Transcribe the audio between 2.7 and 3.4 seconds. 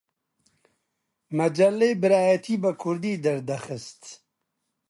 کوردی